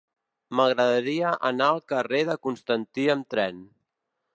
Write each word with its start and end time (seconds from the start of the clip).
M'agradaria 0.59 1.35
anar 1.51 1.69
al 1.75 1.85
carrer 1.95 2.25
de 2.31 2.41
Constantí 2.49 3.09
amb 3.17 3.31
tren. 3.37 3.67